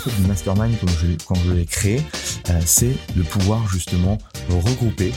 [0.00, 0.74] concept du mastermind,
[1.26, 2.02] quand je l'ai créé,
[2.48, 5.12] euh, c'est de pouvoir justement regrouper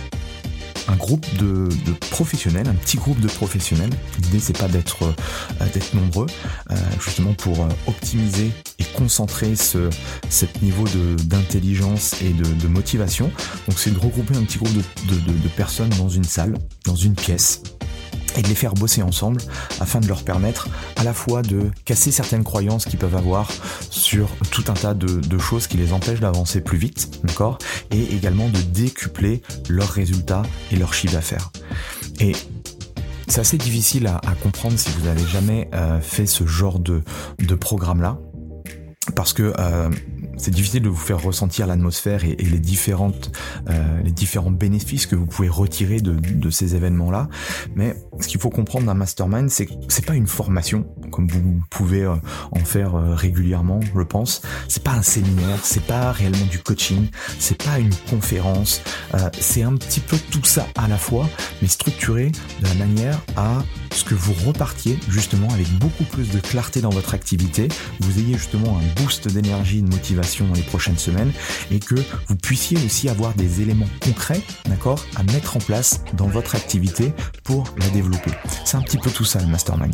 [0.89, 1.69] un groupe de,
[2.11, 3.91] professionnels, un petit groupe de professionnels.
[4.21, 6.27] L'idée c'est pas d'être euh, nombreux,
[6.71, 9.89] euh, justement pour optimiser et concentrer ce
[10.29, 10.83] cet niveau
[11.23, 13.31] d'intelligence et de, motivation.
[13.67, 16.55] Donc c'est de regrouper un petit groupe de personnes dans une salle,
[16.85, 17.61] dans une pièce,
[18.37, 19.41] et de les faire bosser ensemble
[19.79, 23.49] afin de leur permettre à la fois de casser certaines croyances qu'ils peuvent avoir
[23.89, 27.57] sur tout un tas de, choses qui les empêchent d'avancer plus vite, d'accord?
[27.91, 31.51] Et également de décupler leurs résultats et leur chiffre d'affaires.
[32.19, 32.33] Et
[33.27, 37.01] c'est assez difficile à, comprendre si vous n'avez jamais euh, fait ce genre de,
[37.39, 38.19] de programme-là,
[39.15, 39.89] parce que euh,
[40.37, 43.31] c'est difficile de vous faire ressentir l'atmosphère et, les différentes
[43.69, 47.29] euh, les différents bénéfices que vous pouvez retirer de, de ces événements là
[47.75, 51.61] mais ce qu'il faut comprendre d'un mastermind c'est que c'est pas une formation comme vous
[51.69, 52.15] pouvez euh,
[52.51, 54.41] en faire euh, régulièrement je pense.
[54.67, 57.07] C'est pas un séminaire c'est pas réellement du coaching
[57.39, 58.81] c'est pas une conférence
[59.13, 61.29] euh, c'est un petit peu tout ça à la fois
[61.61, 63.63] mais structuré de la manière à
[63.93, 67.67] ce que vous repartiez justement avec beaucoup plus de clarté dans votre activité
[67.99, 71.31] vous ayez justement un boost d'énergie de motivation dans les prochaines semaines
[71.71, 71.95] et que
[72.27, 77.13] vous puissiez aussi avoir des éléments concrets, d'accord, à mettre en place dans votre activité
[77.43, 78.31] pour la développer.
[78.65, 79.93] C'est un petit peu tout ça le mastermind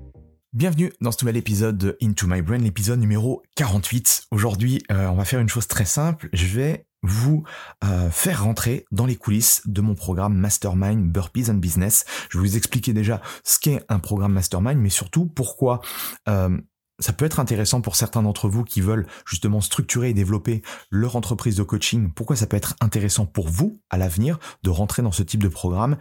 [0.53, 4.23] Bienvenue dans ce nouvel épisode de Into My Brain, l'épisode numéro 48.
[4.31, 6.27] Aujourd'hui, euh, on va faire une chose très simple.
[6.33, 7.43] Je vais vous
[7.85, 12.03] euh, faire rentrer dans les coulisses de mon programme Mastermind Burpees and Business.
[12.29, 15.79] Je vais vous expliquer déjà ce qu'est un programme Mastermind, mais surtout pourquoi
[16.27, 16.57] euh,
[16.99, 21.15] ça peut être intéressant pour certains d'entre vous qui veulent justement structurer et développer leur
[21.15, 22.11] entreprise de coaching.
[22.11, 25.47] Pourquoi ça peut être intéressant pour vous à l'avenir de rentrer dans ce type de
[25.47, 25.95] programme.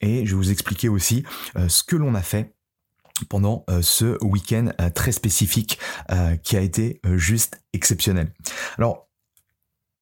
[0.00, 1.22] Et je vais vous expliquer aussi
[1.68, 2.52] ce que l'on a fait
[3.24, 5.78] pendant euh, ce week-end euh, très spécifique
[6.10, 8.32] euh, qui a été juste exceptionnel.
[8.78, 9.08] Alors,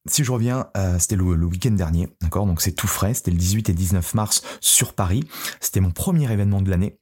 [0.09, 0.67] si je reviens,
[0.99, 2.47] c'était le, week-end dernier, d'accord?
[2.47, 5.29] Donc c'est tout frais, c'était le 18 et 19 mars sur Paris.
[5.61, 6.99] C'était mon premier événement de l'année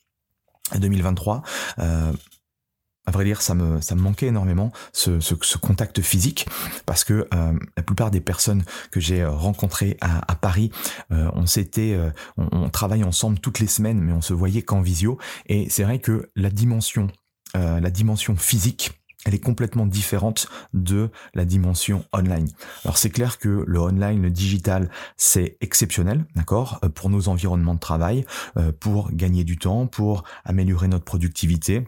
[0.76, 1.42] 2023
[3.08, 6.46] à vrai dire, ça me, ça me manquait énormément, ce, ce, contact physique,
[6.84, 10.70] parce que euh, la plupart des personnes que j'ai euh, rencontrées à, Paris,
[11.10, 11.98] euh, on s'était,
[12.36, 16.00] on, travaille ensemble toutes les semaines, mais on se voyait qu'en visio, et c'est vrai
[16.00, 17.08] que la dimension,
[17.54, 18.90] la dimension physique,
[19.24, 22.48] elle est complètement différente de la dimension online.
[22.84, 27.80] Alors c'est clair que le online, le digital, c'est exceptionnel, d'accord, pour nos environnements de
[27.80, 28.26] travail,
[28.80, 31.84] pour gagner du temps, pour améliorer notre productivité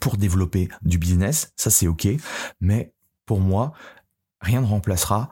[0.00, 2.08] pour développer du business, ça c'est ok,
[2.60, 2.92] mais
[3.26, 3.72] pour moi,
[4.40, 5.30] rien ne remplacera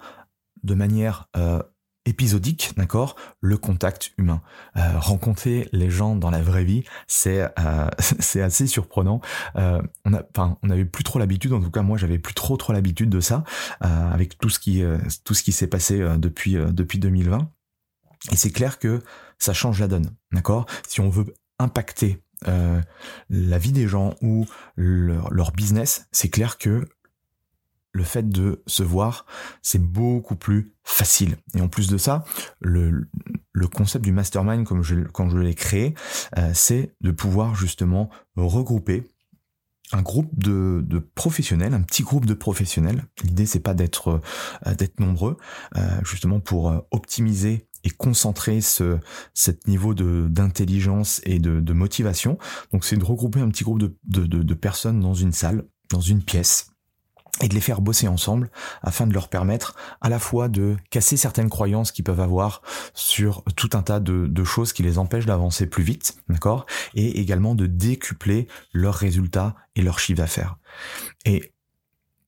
[0.62, 1.62] de manière euh,
[2.04, 4.42] épisodique, d'accord, le contact humain.
[4.76, 9.20] Euh, rencontrer les gens dans la vraie vie, c'est euh, c'est assez surprenant.
[9.54, 12.56] on a, enfin, on n'avait plus trop l'habitude, en tout cas moi j'avais plus trop
[12.56, 13.44] trop l'habitude de ça,
[13.80, 14.82] avec tout ce qui
[15.24, 17.50] tout ce qui s'est passé depuis depuis 2020.
[18.32, 19.02] Et c'est clair que
[19.38, 20.66] ça change la donne, d'accord?
[20.88, 22.80] Si on veut impacter euh,
[23.30, 26.86] la vie des gens ou leur, business, c'est clair que
[27.92, 29.24] le fait de se voir,
[29.62, 31.36] c'est beaucoup plus facile.
[31.54, 32.24] Et en plus de ça,
[32.60, 33.08] le,
[33.74, 35.94] concept du mastermind, comme je, quand je l'ai créé,
[36.36, 39.10] euh, c'est de pouvoir justement regrouper
[39.92, 43.04] un groupe de, professionnels, un petit groupe de professionnels.
[43.22, 44.20] L'idée c'est pas d'être
[44.66, 45.36] euh, d'être nombreux,
[46.04, 48.98] justement pour optimiser et concentrer ce
[49.32, 52.36] cet niveau de d'intelligence et de, de, motivation.
[52.72, 56.00] Donc c'est de regrouper un petit groupe de, de, de, personnes dans une salle, dans
[56.00, 56.72] une pièce
[57.42, 58.50] et de les faire bosser ensemble
[58.82, 62.62] afin de leur permettre à la fois de casser certaines croyances qu'ils peuvent avoir
[62.92, 67.20] sur tout un tas de, de choses qui les empêchent d'avancer plus vite, d'accord, et
[67.20, 70.56] également de décupler leurs résultats et leur chiffre d'affaires.
[71.24, 71.52] Et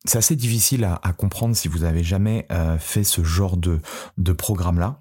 [0.05, 2.46] c'est assez difficile à, comprendre si vous avez jamais
[2.78, 3.81] fait ce genre de,
[4.19, 5.00] de programme-là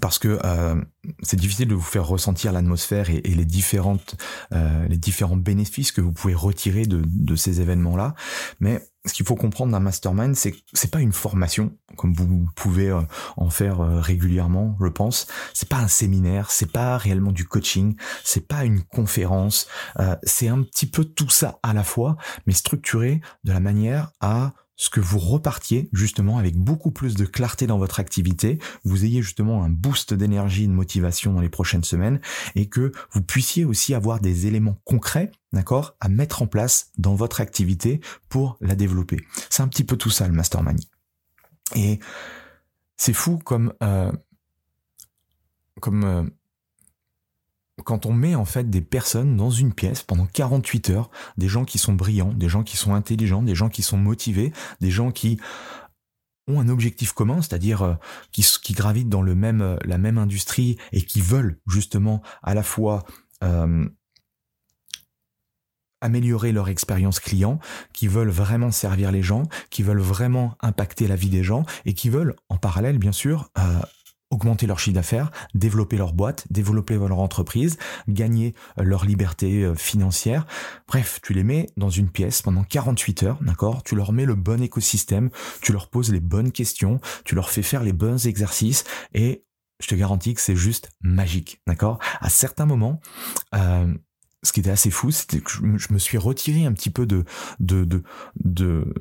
[0.00, 0.74] parce que euh,
[1.22, 4.16] c'est difficile de vous faire ressentir l'atmosphère et, les différentes
[4.52, 8.14] euh, les différents bénéfices que vous pouvez retirer de, de ces événements là
[8.58, 12.88] mais ce qu'il faut comprendre d'un mastermind c'est c'est pas une formation comme vous pouvez
[12.88, 13.00] euh,
[13.36, 15.28] en faire régulièrement je pense.
[15.54, 17.94] C'est pas un séminaire c'est pas réellement du coaching
[18.24, 19.68] c'est pas une conférence.
[20.24, 22.16] C'est un petit peu tout ça à la fois
[22.46, 27.24] mais structuré de la manière à ce que vous repartiez justement avec beaucoup plus de
[27.24, 31.84] clarté dans votre activité, vous ayez justement un boost d'énergie de motivation dans les prochaines
[31.84, 32.20] semaines
[32.54, 37.14] et que vous puissiez aussi avoir des éléments concrets, d'accord, à mettre en place dans
[37.14, 39.18] votre activité pour la développer.
[39.50, 40.80] C'est un petit peu tout ça le mastermind.
[41.74, 41.98] Et
[42.96, 44.12] c'est fou comme euh,
[45.80, 46.22] comme euh,
[47.84, 51.64] quand on met en fait des personnes dans une pièce pendant 48 heures, des gens
[51.64, 55.10] qui sont brillants, des gens qui sont intelligents, des gens qui sont motivés, des gens
[55.10, 55.38] qui
[56.48, 57.94] ont un objectif commun, c'est-à-dire euh,
[58.32, 62.62] qui, gravitent dans le même, euh, la même industrie et qui veulent justement à la
[62.62, 63.04] fois
[63.42, 63.88] euh,
[66.00, 67.58] améliorer leur expérience client,
[67.92, 71.94] qui veulent vraiment servir les gens, qui veulent vraiment impacter la vie des gens et
[71.94, 73.50] qui veulent en parallèle bien sûr
[74.30, 77.78] augmenter leur chiffre d'affaires, développer leur boîte, développer leur entreprise,
[78.08, 80.46] gagner euh, leur liberté euh, financière.
[80.88, 83.82] Bref, tu les mets dans une pièce pendant 48 heures, d'accord?
[83.82, 85.30] Tu leur mets le bon écosystème,
[85.60, 88.84] tu leur poses les bonnes questions, tu leur fais faire les bons exercices
[89.14, 89.44] et
[89.80, 91.98] je te garantis que c'est juste magique, d'accord?
[92.20, 93.00] À certains moments,
[93.54, 93.92] euh,
[94.42, 97.24] ce qui était assez fou, c'était que je me suis retiré un petit peu de,
[97.60, 98.02] de, de,
[98.44, 98.92] de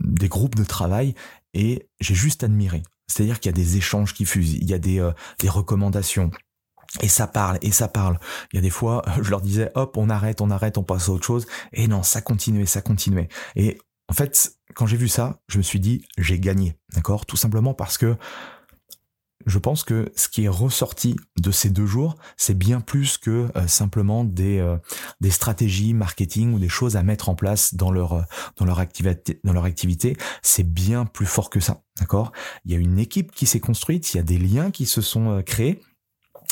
[0.00, 1.14] des groupes de travail
[1.52, 2.82] et j'ai juste admiré.
[3.06, 6.30] C'est-à-dire qu'il y a des échanges qui fusent, il y a des, euh, des recommandations.
[7.00, 8.18] Et ça parle, et ça parle.
[8.52, 11.08] Il y a des fois, je leur disais, hop, on arrête, on arrête, on passe
[11.08, 11.46] à autre chose.
[11.72, 13.28] Et non, ça continuait, ça continuait.
[13.56, 13.78] Et
[14.08, 16.76] en fait, quand j'ai vu ça, je me suis dit, j'ai gagné.
[16.94, 17.26] D'accord?
[17.26, 18.16] Tout simplement parce que
[19.46, 23.48] je pense que ce qui est ressorti de ces deux jours, c'est bien plus que
[23.56, 24.76] euh, simplement des, euh,
[25.20, 29.40] des stratégies marketing ou des choses à mettre en place dans leur, euh, activité.
[29.44, 31.82] Dans leur activité, c'est bien plus fort que ça.
[32.00, 32.32] D'accord?
[32.64, 35.00] Il y a une équipe qui s'est construite, il y a des liens qui se
[35.00, 35.80] sont créés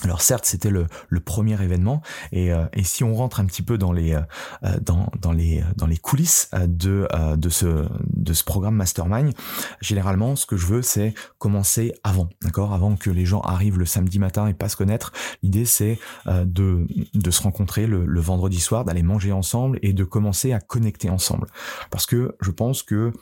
[0.05, 2.03] alors certes, c'était le, le, premier événement,
[2.33, 5.63] et, euh, et, si on rentre un petit peu dans les euh, dans, dans les
[5.77, 9.33] dans les coulisses euh, de de ce de ce programme Mastermind,
[9.81, 13.87] généralement, ce que je veux, c'est commencer avant, d'accord, avant que les gens arrivent le
[13.87, 15.13] samedi matin et pas se connaître.
[15.43, 20.05] L'idée, c'est de de se rencontrer le, le vendredi soir, d'aller manger ensemble et de
[20.05, 21.49] commencer à connecter ensemble,
[21.91, 23.13] parce que je pense que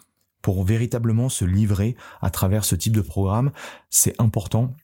[0.43, 3.53] pour véritablement se livrer à travers ce type de programme,
[3.91, 4.75] c'est important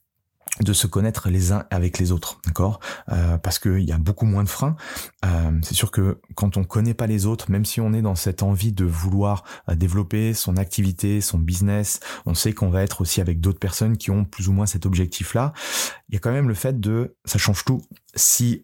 [0.60, 2.80] de se connaître les uns avec les autres, d'accord?
[3.10, 4.76] Euh, Parce qu'il y a beaucoup moins de freins.
[5.24, 8.14] Euh, c'est sûr que quand on connaît pas les autres, même si on est dans
[8.14, 13.00] cette envie de vouloir euh, développer son activité, son business, on sait qu'on va être
[13.00, 15.52] aussi avec d'autres personnes qui ont plus ou moins cet objectif-là.
[16.08, 17.82] Il y a quand même le fait de, ça change tout.
[18.14, 18.62] Si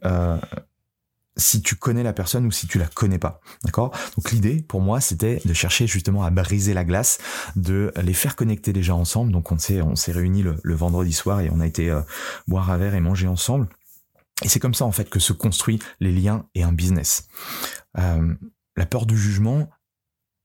[1.37, 3.40] si tu connais la personne ou si tu la connais pas.
[3.64, 3.93] D'accord?
[4.17, 7.19] Donc l'idée pour moi c'était de chercher justement à briser la glace,
[7.56, 9.32] de les faire connecter déjà ensemble.
[9.32, 12.00] Donc on s'est on s'est réunis le, vendredi soir et on a été euh,
[12.49, 13.69] boire un verre et manger ensemble.
[14.43, 17.29] Et c'est comme ça en fait que se construit les liens et un business.
[17.99, 18.34] Euh,
[18.76, 19.69] la peur du jugement,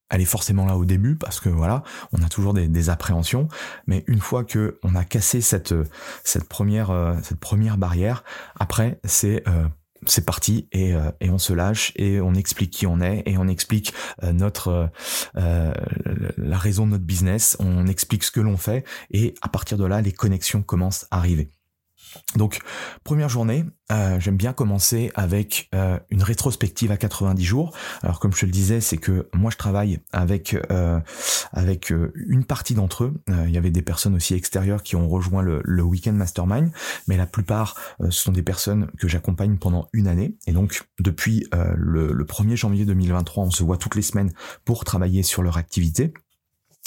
[0.09, 3.47] elle est forcément là au début parce que voilà, on a toujours des, des appréhensions,
[3.87, 5.73] mais une fois que on a cassé cette
[6.23, 8.23] cette première euh, cette première barrière,
[8.59, 9.43] après c'est
[10.05, 13.37] c'est parti et, euh, et, on se lâche et on explique qui on est et
[13.37, 14.89] on explique euh, notre
[15.37, 15.73] euh,
[16.37, 19.85] la raison de notre business, on explique ce que l'on fait et à partir de
[19.85, 21.51] là les connexions commencent à arriver.
[22.35, 22.59] Donc,
[23.03, 27.75] première journée, euh, j'aime bien commencer avec euh, une rétrospective à 90 jours.
[28.03, 30.99] Alors, comme je te le disais, c'est que moi, je travaille avec euh,
[31.53, 33.13] avec une partie d'entre eux.
[33.27, 36.71] il y avait des personnes aussi extérieures qui ont rejoint le, le Weekend Mastermind,
[37.07, 40.35] mais la plupart ce sont des personnes que j'accompagne pendant une année.
[40.47, 44.33] Et donc, depuis le, le 1er janvier 2023, on se voit toutes les semaines
[44.65, 46.13] pour travailler sur leur activité.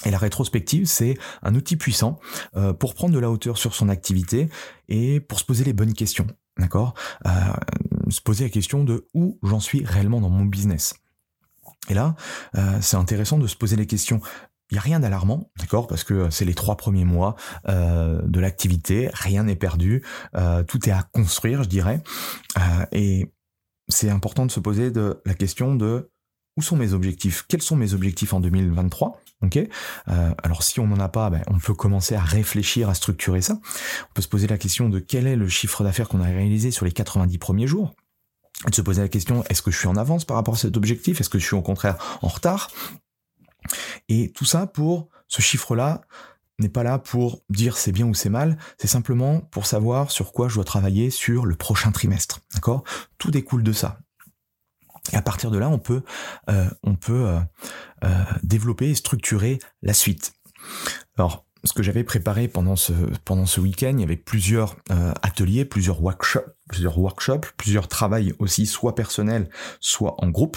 [0.04, 2.18] Et la rétrospective, c'est un outil puissant
[2.56, 4.48] euh, pour prendre de la hauteur sur son activité
[4.88, 6.26] et pour se poser les bonnes questions.
[6.58, 6.94] D'accord?
[7.26, 7.30] Euh,
[8.08, 10.94] Se poser la question de où j'en suis réellement dans mon business.
[11.88, 12.14] Et là,
[12.56, 14.20] euh, c'est intéressant de se poser les questions.
[14.70, 15.86] Il n'y a rien d'alarmant, d'accord?
[15.86, 17.34] Parce que c'est les trois premiers mois
[17.66, 20.04] de l'activité, rien n'est perdu,
[20.68, 22.00] tout est à construire, je dirais.
[22.92, 23.32] et
[23.88, 24.92] c'est important de se poser
[25.26, 26.12] la question de
[26.60, 27.44] sont mes objectifs?
[27.48, 29.56] Quels sont mes objectifs en 2023 Ok.
[29.56, 33.40] Euh, alors si on n'en a pas, ben, on peut commencer à réfléchir à structurer
[33.40, 33.54] ça.
[33.54, 36.70] On peut se poser la question de quel est le chiffre d'affaires qu'on a réalisé
[36.70, 37.94] sur les 90 premiers jours.
[38.68, 40.76] De se poser la question est-ce que je suis en avance par rapport à cet
[40.76, 41.20] objectif?
[41.20, 42.70] Est-ce que je suis au contraire en retard?
[44.08, 46.02] Et tout ça pour ce chiffre-là
[46.58, 50.32] n'est pas là pour dire c'est bien ou c'est mal, c'est simplement pour savoir sur
[50.32, 52.40] quoi je dois travailler sur le prochain trimestre.
[52.54, 52.84] D'accord?
[53.16, 54.00] Tout découle de ça.
[55.12, 56.02] Et à partir de là, on peut,
[56.48, 57.40] euh, on peut euh,
[58.04, 60.34] euh, développer et structurer la suite.
[61.16, 62.92] Alors, ce que j'avais préparé pendant ce,
[63.24, 64.76] pendant ce week-end, il y avait plusieurs
[65.22, 70.56] ateliers, plusieurs workshops, plusieurs workshops, plusieurs travails aussi, soit personnels, soit en groupe.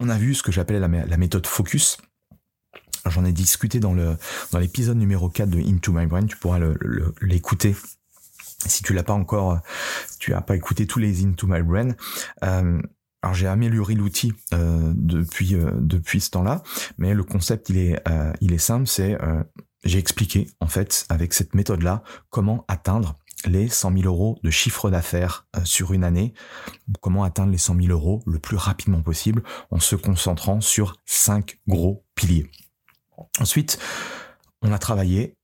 [0.00, 0.88] On a vu ce que j'appelais la,
[1.18, 1.98] méthode focus.
[3.04, 4.16] J'en ai discuté dans le
[4.52, 6.60] dans l'épisode numéro 4 de Into My Brain, tu pourras
[7.20, 7.76] l'écouter.
[8.66, 9.60] Si tu l'as pas encore,
[10.18, 11.90] tu as pas écouté tous les Into My Brain.
[12.42, 12.80] Euh,
[13.22, 16.62] alors j'ai amélioré l'outil euh, depuis euh, depuis ce temps-là,
[16.98, 19.18] mais le concept il est euh, il est simple, c'est
[19.84, 24.90] j'ai expliqué en fait avec cette méthode-là comment atteindre les 100 000 euros de chiffre
[24.90, 26.34] d'affaires sur une année,
[27.00, 31.60] comment atteindre les 100 000 euros le plus rapidement possible en se concentrant sur cinq
[31.68, 32.50] gros piliers.
[33.38, 33.78] Ensuite,
[34.62, 35.37] on a travaillé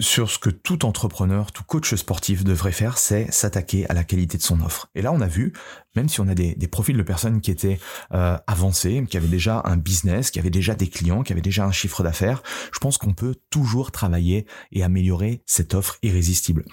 [0.00, 4.38] sur ce que tout entrepreneur, tout coach sportif devrait faire, c'est s'attaquer à la qualité
[4.38, 4.88] de son offre.
[4.94, 5.52] Et là, on a vu,
[5.94, 7.78] même si on a des, profils de personnes qui étaient
[8.12, 11.64] euh, avancés, qui avaient déjà un business, qui avaient déjà des clients, qui avaient déjà
[11.64, 12.42] un chiffre d'affaires,
[12.72, 16.64] je pense qu'on peut toujours travailler et améliorer cette offre irrésistible.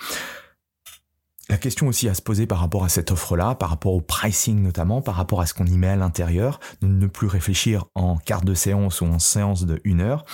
[1.50, 4.62] La question aussi à se poser par rapport à cette offre-là, par rapport au pricing
[4.62, 8.42] notamment, par rapport à ce qu'on y met à l'intérieur, ne plus réfléchir en quart
[8.42, 10.26] de séance ou en séance de une heure,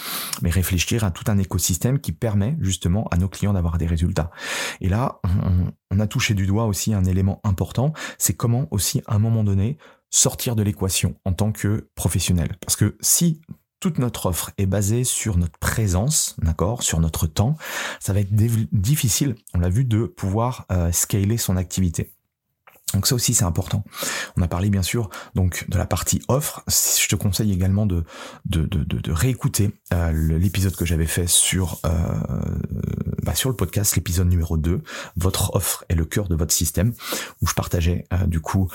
[0.41, 4.31] mais réfléchir à tout un écosystème qui permet justement à nos clients d'avoir des résultats.
[4.81, 9.03] Et là, on, on a touché du doigt aussi un élément important, c'est comment aussi
[9.05, 9.77] à un moment donné
[10.09, 12.55] sortir de l'équation en tant que professionnel.
[12.59, 13.41] Parce que si
[13.83, 17.57] toute notre offre est basée sur notre présence, d'accord, sur notre temps,
[17.99, 22.13] ça va être difficile, on l'a vu, de pouvoir euh, scaler son activité.
[22.93, 23.83] Donc ça aussi c'est important.
[24.37, 26.63] On a parlé bien sûr donc de la partie offre.
[26.67, 28.03] Je te conseille également de
[28.45, 31.89] de, de, de, réécouter euh, l'épisode que j'avais fait sur euh,
[33.23, 34.81] bah, sur le podcast, l'épisode numéro 2,
[35.17, 36.93] votre offre est le cœur de votre système,
[37.41, 38.69] où je partageais euh, du coup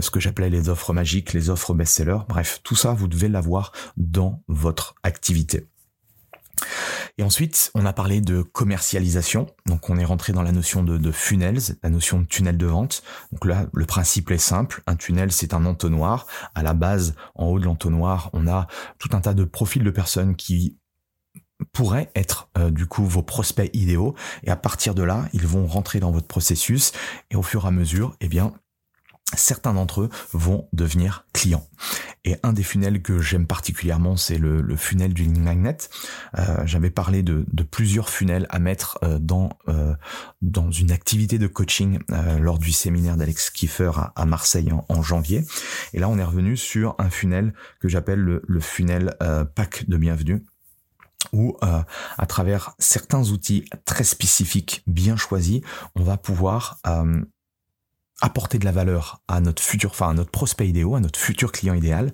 [0.00, 2.24] ce que j'appelais les offres magiques, les offres best-sellers.
[2.28, 5.66] Bref, tout ça vous devez l'avoir dans votre activité.
[7.18, 9.46] Et ensuite, on a parlé de commercialisation.
[9.66, 12.66] Donc, on est rentré dans la notion de, de funnels, la notion de tunnel de
[12.66, 13.02] vente.
[13.32, 14.82] Donc là, le principe est simple.
[14.86, 16.26] Un tunnel, c'est un entonnoir.
[16.54, 18.66] À la base, en haut de l'entonnoir, on a
[18.98, 20.78] tout un tas de profils de personnes qui
[21.72, 25.66] pourraient être euh, du coup vos prospects idéaux et à partir de là ils vont
[25.66, 26.92] rentrer dans votre processus
[27.30, 28.52] et au fur et à mesure eh bien
[29.34, 31.66] certains d'entre eux vont devenir clients.
[32.24, 35.78] Et un des funnels que j'aime particulièrement, c'est le, le, funnel du Lean Magnet.
[36.38, 39.94] Euh, J'avais parlé de, de, plusieurs funnels à mettre euh, dans euh,
[40.40, 45.44] dans une activité de coaching euh, lors du séminaire d'Alex Kiefer à, Marseille en, janvier.
[45.94, 49.88] Et là, on est revenu sur un funnel que j'appelle le, le, funnel euh, pack
[49.88, 50.44] de bienvenue
[51.32, 55.62] où à travers certains outils très spécifiques, bien choisis,
[55.94, 56.80] on va pouvoir
[58.22, 61.52] apporter de la valeur à notre futur, enfin à notre prospect idéal, à notre futur
[61.52, 62.12] client idéal,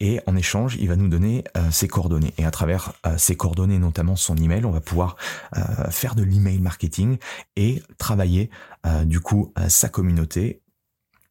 [0.00, 2.32] et en échange, il va nous donner euh, ses coordonnées.
[2.38, 5.16] Et à travers euh, ses coordonnées, notamment son email, on va pouvoir
[5.56, 7.18] euh, faire de l'email marketing
[7.54, 8.50] et travailler
[9.04, 10.60] du coup sa communauté.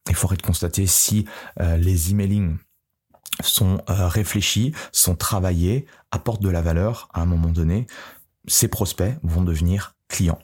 [0.07, 1.25] Il faudrait constater si
[1.59, 2.55] les emailing
[3.43, 7.87] sont réfléchis, sont travaillés, apportent de la valeur à un moment donné,
[8.47, 10.39] ces prospects vont devenir clients.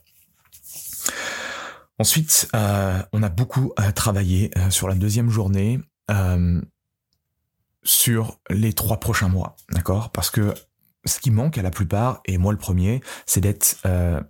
[1.99, 5.79] Ensuite, euh, on a beaucoup euh, travaillé euh, sur la deuxième journée
[7.83, 10.09] sur les trois prochains mois, d'accord?
[10.11, 10.53] Parce que
[11.05, 13.77] ce qui manque à la plupart, et moi le premier, c'est d'être,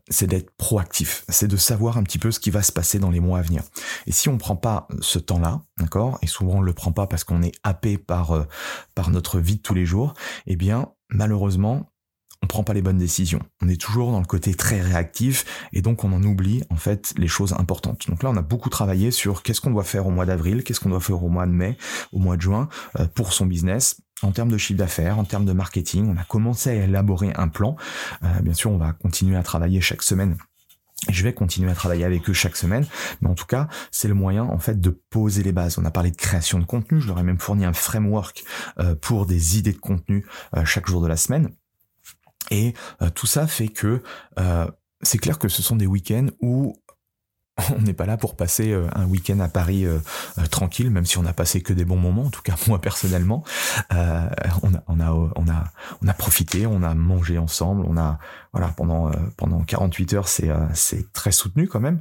[0.10, 3.12] c'est d'être proactif, c'est de savoir un petit peu ce qui va se passer dans
[3.12, 3.64] les mois à venir.
[4.08, 6.18] Et si on prend pas ce temps-là, d'accord?
[6.24, 8.48] Et souvent on le prend pas parce qu'on est happé par
[8.96, 10.14] par notre vie de tous les jours.
[10.48, 11.92] Eh bien, malheureusement,
[12.44, 13.40] on prend pas les bonnes décisions.
[13.62, 17.14] On est toujours dans le côté très réactif et donc on en oublie en fait
[17.18, 18.08] les choses importantes.
[18.08, 20.80] Donc là, on a beaucoup travaillé sur qu'est-ce qu'on doit faire au mois d'avril, qu'est-ce
[20.80, 21.78] qu'on doit faire au mois de mai,
[22.12, 25.46] au mois de juin euh, pour son business en termes de chiffre d'affaires, en termes
[25.46, 26.10] de marketing.
[26.10, 27.76] On a commencé à élaborer un plan.
[28.24, 30.38] Euh, bien sûr, on va continuer à travailler chaque semaine
[31.10, 32.86] je vais continuer à travailler avec eux chaque semaine,
[33.22, 35.78] mais en tout cas, c'est le moyen en fait de poser les bases.
[35.78, 38.44] On a parlé de création de contenu, je leur ai même fourni un framework
[38.80, 40.26] euh, pour des idées de contenu
[40.66, 41.52] chaque jour de la semaine.
[42.52, 44.02] Et euh, tout ça fait que
[44.40, 44.68] euh,
[45.02, 46.76] c'est clair que ce sont des week-ends où
[47.76, 50.00] on n'est pas là pour passer euh, un week-end à Paris euh,
[50.38, 52.26] euh, tranquille, même si on a passé que des bons moments.
[52.26, 53.44] En tout cas, moi personnellement,
[53.94, 54.30] euh,
[54.62, 55.64] on, a, on a, on a,
[56.04, 58.20] on a profité, on a mangé ensemble, on a,
[58.54, 62.00] voilà, pendant pendant 48 heures, c'est c'est très soutenu quand même.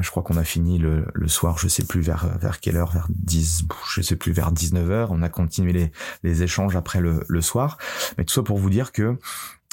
[0.00, 2.90] je crois qu'on a fini le, le soir, je sais plus vers vers quelle heure,
[2.92, 5.10] vers 10, je sais plus vers 19 heures.
[5.12, 5.92] On a continué les
[6.24, 7.78] les échanges après le le soir,
[8.18, 9.16] mais tout ça pour vous dire que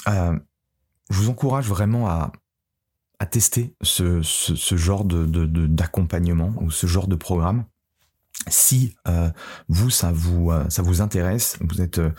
[0.06, 2.32] je vous encourage vraiment à
[3.18, 5.24] à tester ce, ce, genre de,
[5.66, 7.64] d'accompagnement ou ce genre de programme.
[8.48, 9.30] Si euh,
[9.68, 12.10] vous ça vous euh, ça vous intéresse, vous êtes euh,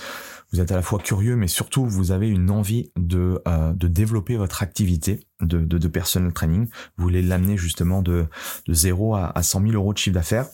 [0.52, 4.36] vous êtes à la fois curieux, mais surtout vous avez une envie de de développer
[4.36, 6.66] votre activité de, de, de personal training,
[6.98, 8.26] vous voulez l'amener justement de
[8.66, 10.48] de 0 à, à 100 000 euros de chiffre d'affaires,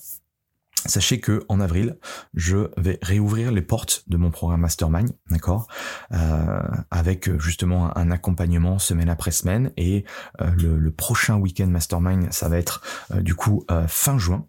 [0.86, 1.98] Sachez que en avril,
[2.34, 5.68] je vais réouvrir les portes de mon programme Mastermind, d'accord,
[6.12, 6.62] euh,
[6.92, 9.72] avec justement un accompagnement semaine après semaine.
[9.78, 10.04] Et
[10.42, 14.48] euh, le, prochain week-end Mastermind, ça va être euh, du coup fin juin.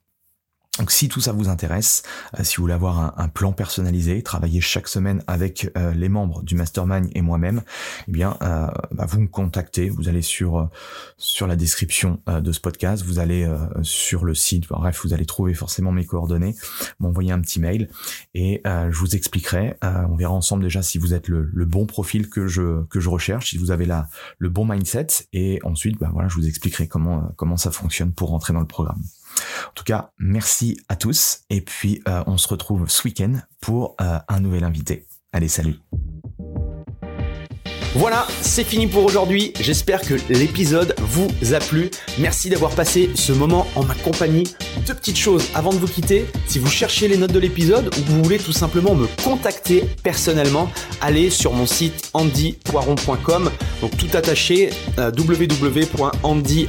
[0.78, 2.02] Donc si tout ça vous intéresse,
[2.38, 6.42] euh, si vous voulez avoir un, plan personnalisé, travailler chaque semaine avec euh, les membres
[6.42, 7.62] du mastermind et moi-même,
[8.08, 10.68] eh bien euh, bah, vous me contactez, vous allez sur
[11.16, 13.48] sur la description de ce podcast, vous allez
[13.82, 16.54] sur le site, bref, vous allez trouver forcément mes coordonnées,
[16.98, 17.88] m'envoyer un petit mail
[18.34, 22.46] et je vous expliquerai, on verra ensemble déjà si vous êtes le, bon profil que
[22.46, 25.06] je que je recherche, si vous avez la le bon mindset.
[25.32, 28.66] Et ensuite bah voilà, je vous expliquerai comment comment ça fonctionne pour rentrer dans le
[28.66, 29.02] programme.
[29.68, 33.96] En tout cas, merci à tous et puis euh, on se retrouve ce week-end pour
[34.00, 35.06] euh, un nouvel invité.
[35.32, 35.76] Allez, salut
[37.94, 39.52] voilà, c'est fini pour aujourd'hui.
[39.60, 41.90] J'espère que l'épisode vous a plu.
[42.18, 44.44] Merci d'avoir passé ce moment en ma compagnie.
[44.84, 46.26] Deux petites choses avant de vous quitter.
[46.46, 50.68] Si vous cherchez les notes de l'épisode ou vous voulez tout simplement me contacter personnellement,
[51.00, 53.50] allez sur mon site andypoiron.com.
[53.80, 56.64] Donc tout attaché euh, www.andypoiron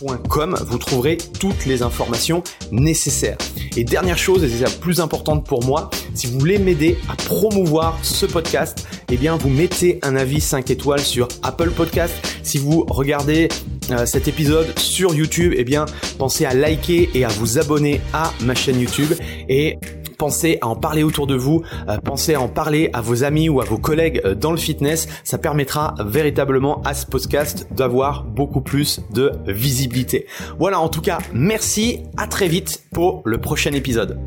[0.00, 3.38] vous trouverez toutes les informations nécessaires.
[3.76, 7.14] Et dernière chose, et c'est la plus importante pour moi, si vous voulez m'aider à
[7.14, 12.14] promouvoir ce podcast, eh bien vous mettez un avis 5 étoiles sur Apple Podcast.
[12.42, 13.48] Si vous regardez
[13.90, 15.86] euh, cet épisode sur YouTube, eh bien
[16.18, 19.12] pensez à liker et à vous abonner à ma chaîne YouTube
[19.48, 19.78] et
[20.16, 23.48] pensez à en parler autour de vous, euh, pensez à en parler à vos amis
[23.48, 25.08] ou à vos collègues euh, dans le fitness.
[25.24, 30.26] Ça permettra véritablement à ce podcast d'avoir beaucoup plus de visibilité.
[30.58, 34.18] Voilà, en tout cas, merci, à très vite pour le prochain épisode.